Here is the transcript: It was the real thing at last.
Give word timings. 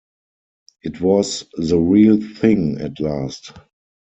It 0.81 0.99
was 0.99 1.43
the 1.53 1.77
real 1.77 2.17
thing 2.19 2.81
at 2.81 2.99
last. 2.99 3.51